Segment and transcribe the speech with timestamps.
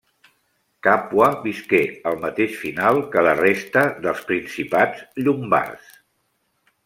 [0.85, 5.93] Càpua visqué el mateix final que la resta dels principats llombards.